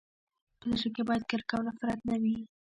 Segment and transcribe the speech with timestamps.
[0.59, 2.37] په زړه کي باید کرکه او نفرت نه وي.